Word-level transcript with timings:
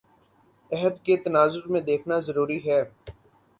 عہد 0.71 0.95
کے 1.05 1.17
تناظر 1.17 1.67
میں 1.67 1.81
دیکھنا 1.81 2.19
ضروری 2.21 2.59
ہے 2.65 2.81